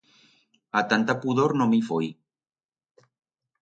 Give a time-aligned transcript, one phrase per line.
[0.81, 2.11] A tanta pudor, no me i foi.